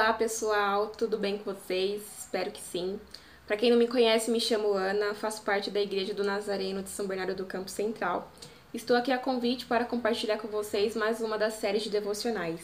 Olá 0.00 0.14
pessoal, 0.14 0.86
tudo 0.86 1.18
bem 1.18 1.36
com 1.36 1.52
vocês? 1.52 2.00
Espero 2.20 2.50
que 2.50 2.58
sim. 2.58 2.98
Para 3.46 3.58
quem 3.58 3.70
não 3.70 3.76
me 3.76 3.86
conhece, 3.86 4.30
me 4.30 4.40
chamo 4.40 4.72
Ana, 4.72 5.12
faço 5.12 5.42
parte 5.42 5.70
da 5.70 5.78
Igreja 5.78 6.14
do 6.14 6.24
Nazareno 6.24 6.82
de 6.82 6.88
São 6.88 7.06
Bernardo 7.06 7.34
do 7.34 7.44
Campo 7.44 7.68
Central. 7.68 8.32
Estou 8.72 8.96
aqui 8.96 9.12
a 9.12 9.18
convite 9.18 9.66
para 9.66 9.84
compartilhar 9.84 10.38
com 10.38 10.48
vocês 10.48 10.96
mais 10.96 11.20
uma 11.20 11.36
das 11.36 11.52
séries 11.52 11.82
de 11.82 11.90
devocionais. 11.90 12.62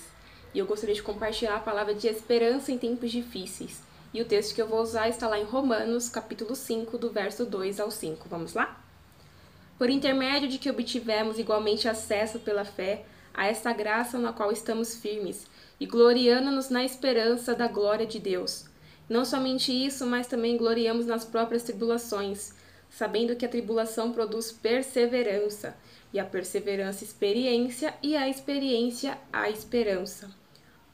E 0.54 0.58
eu 0.58 0.64
gostaria 0.64 0.94
de 0.94 1.02
compartilhar 1.02 1.56
a 1.56 1.60
palavra 1.60 1.94
de 1.94 2.08
esperança 2.08 2.72
em 2.72 2.78
tempos 2.78 3.12
difíceis. 3.12 3.82
E 4.14 4.22
o 4.22 4.24
texto 4.24 4.54
que 4.54 4.62
eu 4.62 4.66
vou 4.66 4.80
usar 4.80 5.06
está 5.10 5.28
lá 5.28 5.38
em 5.38 5.44
Romanos, 5.44 6.08
capítulo 6.08 6.56
5, 6.56 6.96
do 6.96 7.10
verso 7.10 7.44
2 7.44 7.80
ao 7.80 7.90
5. 7.90 8.30
Vamos 8.30 8.54
lá? 8.54 8.82
Por 9.76 9.90
intermédio 9.90 10.48
de 10.48 10.56
que 10.56 10.70
obtivemos 10.70 11.38
igualmente 11.38 11.86
acesso 11.86 12.38
pela 12.38 12.64
fé 12.64 13.04
a 13.36 13.46
esta 13.46 13.72
graça 13.72 14.18
na 14.18 14.32
qual 14.32 14.50
estamos 14.50 14.96
firmes 14.96 15.46
e 15.78 15.86
gloriando-nos 15.86 16.70
na 16.70 16.84
esperança 16.84 17.54
da 17.54 17.68
glória 17.68 18.06
de 18.06 18.18
Deus. 18.18 18.64
Não 19.08 19.24
somente 19.24 19.70
isso, 19.70 20.06
mas 20.06 20.26
também 20.26 20.56
gloriamos 20.56 21.06
nas 21.06 21.24
próprias 21.24 21.62
tribulações, 21.62 22.54
sabendo 22.90 23.36
que 23.36 23.44
a 23.44 23.48
tribulação 23.48 24.10
produz 24.10 24.50
perseverança, 24.50 25.76
e 26.12 26.18
a 26.18 26.24
perseverança 26.24 27.04
experiência, 27.04 27.94
e 28.02 28.16
a 28.16 28.28
experiência 28.28 29.18
a 29.32 29.50
esperança. 29.50 30.30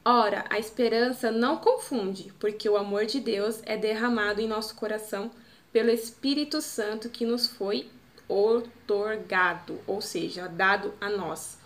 Ora, 0.04 0.44
a 0.50 0.58
esperança 0.58 1.30
não 1.30 1.58
confunde, 1.58 2.32
porque 2.40 2.68
o 2.68 2.76
amor 2.76 3.06
de 3.06 3.20
Deus 3.20 3.60
é 3.64 3.76
derramado 3.76 4.40
em 4.40 4.48
nosso 4.48 4.74
coração 4.74 5.30
pelo 5.72 5.90
Espírito 5.90 6.60
Santo 6.60 7.08
que 7.08 7.24
nos 7.24 7.46
foi 7.46 7.88
otorgado, 8.28 9.78
ou 9.86 10.00
seja, 10.00 10.48
dado 10.48 10.92
a 11.00 11.08
nós. 11.08 11.61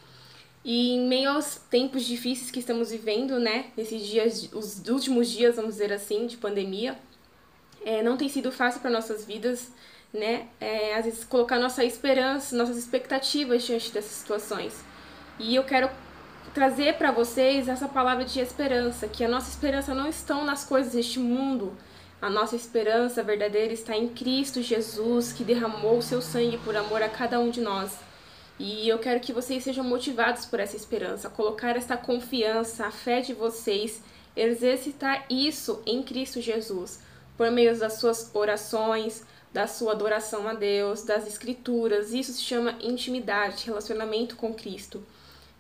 E 0.69 0.95
em 0.95 1.07
meio 1.07 1.31
aos 1.31 1.61
tempos 1.71 2.05
difíceis 2.05 2.51
que 2.51 2.59
estamos 2.59 2.91
vivendo, 2.91 3.39
né, 3.39 3.67
nesses 3.77 4.05
dias, 4.05 4.51
os 4.53 4.83
últimos 4.89 5.31
dias, 5.31 5.55
vamos 5.55 5.75
dizer 5.75 5.93
assim, 5.93 6.27
de 6.27 6.37
pandemia, 6.37 6.99
é, 7.85 8.03
não 8.03 8.17
tem 8.17 8.29
sido 8.29 8.51
fácil 8.51 8.81
para 8.81 8.91
nossas 8.91 9.25
vidas, 9.25 9.71
né, 10.13 10.49
é, 10.61 10.97
às 10.97 11.05
vezes 11.05 11.23
colocar 11.23 11.61
nossa 11.61 11.85
esperança, 11.85 12.57
nossas 12.57 12.77
expectativas 12.77 13.63
diante 13.63 13.93
dessas 13.93 14.11
situações. 14.11 14.75
E 15.39 15.55
eu 15.55 15.63
quero 15.63 15.89
trazer 16.53 16.95
para 16.95 17.13
vocês 17.13 17.69
essa 17.69 17.87
palavra 17.87 18.25
de 18.25 18.41
esperança, 18.41 19.07
que 19.07 19.23
a 19.23 19.29
nossa 19.29 19.49
esperança 19.49 19.95
não 19.95 20.09
está 20.09 20.35
nas 20.43 20.65
coisas 20.65 20.95
deste 20.95 21.21
mundo, 21.21 21.77
a 22.21 22.29
nossa 22.29 22.57
esperança 22.57 23.23
verdadeira 23.23 23.73
está 23.73 23.97
em 23.97 24.09
Cristo 24.09 24.61
Jesus, 24.61 25.33
que 25.33 25.45
derramou 25.45 25.99
o 25.99 26.03
seu 26.03 26.21
sangue 26.21 26.59
por 26.59 26.75
amor 26.75 27.05
a 27.05 27.09
cada 27.09 27.39
um 27.39 27.51
de 27.51 27.61
nós. 27.61 27.93
E 28.59 28.89
eu 28.89 28.99
quero 28.99 29.21
que 29.21 29.33
vocês 29.33 29.63
sejam 29.63 29.85
motivados 29.85 30.47
por 30.47 30.59
essa 30.59 30.77
esperança, 30.77 31.29
colocar 31.29 31.77
essa 31.77 31.97
confiança, 31.97 32.87
a 32.87 32.91
fé 32.91 33.21
de 33.21 33.35
vocês, 33.35 34.03
exercitar 34.35 35.27
isso 35.29 35.83
em 35.85 36.03
Cristo 36.03 36.41
Jesus, 36.41 37.01
por 37.37 37.51
meio 37.51 37.79
das 37.79 37.95
suas 37.95 38.31
orações, 38.35 39.25
da 39.53 39.67
sua 39.67 39.93
adoração 39.93 40.49
a 40.49 40.55
Deus, 40.55 41.03
das 41.03 41.27
escrituras. 41.27 42.13
Isso 42.13 42.33
se 42.33 42.43
chama 42.43 42.79
intimidade, 42.81 43.67
relacionamento 43.67 44.37
com 44.37 44.55
Cristo. 44.55 45.05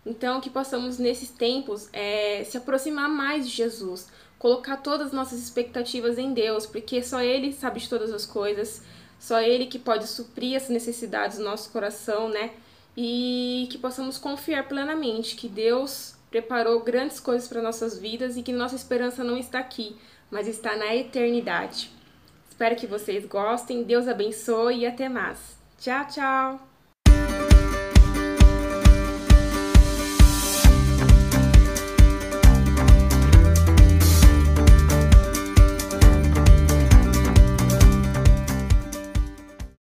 Então, 0.04 0.40
que 0.40 0.48
possamos 0.48 0.98
nesses 0.98 1.30
tempos 1.30 1.88
é, 1.92 2.44
se 2.44 2.56
aproximar 2.56 3.08
mais 3.08 3.46
de 3.48 3.54
Jesus, 3.54 4.08
colocar 4.38 4.76
todas 4.76 5.08
as 5.08 5.12
nossas 5.12 5.40
expectativas 5.40 6.16
em 6.16 6.32
Deus, 6.32 6.64
porque 6.64 7.02
só 7.02 7.20
Ele 7.20 7.52
sabe 7.52 7.80
de 7.80 7.88
todas 7.88 8.12
as 8.12 8.24
coisas, 8.24 8.82
só 9.18 9.40
Ele 9.40 9.66
que 9.66 9.78
pode 9.78 10.06
suprir 10.06 10.56
as 10.56 10.68
necessidades 10.68 11.38
do 11.38 11.44
nosso 11.44 11.70
coração, 11.70 12.28
né? 12.28 12.52
E 12.96 13.68
que 13.70 13.78
possamos 13.78 14.16
confiar 14.16 14.66
plenamente 14.66 15.36
que 15.36 15.48
Deus 15.48 16.14
preparou 16.30 16.80
grandes 16.80 17.20
coisas 17.20 17.48
para 17.48 17.62
nossas 17.62 17.98
vidas 17.98 18.36
e 18.36 18.42
que 18.42 18.52
nossa 18.52 18.74
esperança 18.74 19.22
não 19.22 19.36
está 19.36 19.58
aqui, 19.58 19.96
mas 20.30 20.48
está 20.48 20.76
na 20.76 20.94
eternidade. 20.94 21.90
Espero 22.48 22.76
que 22.76 22.86
vocês 22.86 23.26
gostem, 23.26 23.82
Deus 23.82 24.08
abençoe 24.08 24.78
e 24.78 24.86
até 24.86 25.08
mais. 25.08 25.56
Tchau, 25.78 26.06
tchau! 26.06 26.75